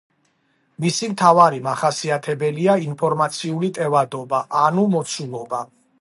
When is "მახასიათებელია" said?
1.67-2.77